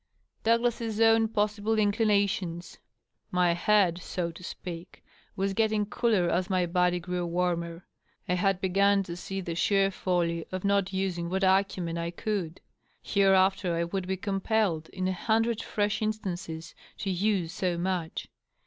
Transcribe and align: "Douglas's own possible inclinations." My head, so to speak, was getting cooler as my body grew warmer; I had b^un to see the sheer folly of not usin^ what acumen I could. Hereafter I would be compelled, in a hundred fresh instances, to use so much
"Douglas's 0.43 0.99
own 0.99 1.27
possible 1.27 1.77
inclinations." 1.77 2.79
My 3.29 3.53
head, 3.53 3.99
so 4.01 4.31
to 4.31 4.43
speak, 4.43 5.03
was 5.35 5.53
getting 5.53 5.85
cooler 5.85 6.27
as 6.27 6.49
my 6.49 6.65
body 6.65 6.99
grew 6.99 7.23
warmer; 7.23 7.85
I 8.27 8.33
had 8.33 8.59
b^un 8.63 9.05
to 9.05 9.15
see 9.15 9.41
the 9.41 9.53
sheer 9.53 9.91
folly 9.91 10.43
of 10.51 10.63
not 10.63 10.85
usin^ 10.85 11.29
what 11.29 11.43
acumen 11.43 11.99
I 11.99 12.09
could. 12.09 12.61
Hereafter 13.03 13.75
I 13.75 13.83
would 13.83 14.07
be 14.07 14.17
compelled, 14.17 14.89
in 14.89 15.07
a 15.07 15.13
hundred 15.13 15.61
fresh 15.61 16.01
instances, 16.01 16.73
to 16.97 17.11
use 17.11 17.53
so 17.53 17.77
much 17.77 18.27